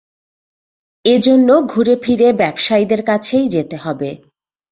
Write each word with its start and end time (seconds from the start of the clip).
এ 1.05 1.15
জন্য 1.19 1.49
ঘুরেফিরে 1.63 2.27
ব্যবসায়ীদের 2.33 3.01
কাছেই 3.03 3.45
যেতে 3.47 3.75
হবে। 3.77 4.09